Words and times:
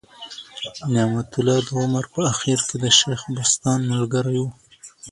نعمت 0.93 1.29
الله 1.37 1.57
د 1.67 1.69
عمر 1.81 2.05
په 2.13 2.19
آخر 2.31 2.59
کي 2.67 2.75
د 2.83 2.85
شېخ 2.97 3.21
بستان 3.35 3.79
ملګری 3.91 4.37
ؤ. 4.45 4.47